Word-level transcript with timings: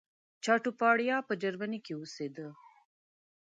چاټوپاړیا 0.43 1.17
په 1.27 1.33
جرمني 1.41 1.79
کې 1.85 1.93
اوسېدی. 1.95 2.47